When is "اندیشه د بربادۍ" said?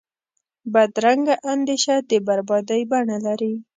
1.51-2.81